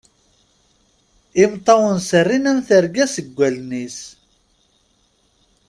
[1.43, 3.99] Imeṭṭawen serrin am terga seg wallen-is.